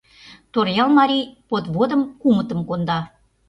[0.53, 2.99] Торъял марий подводым кумытым конда.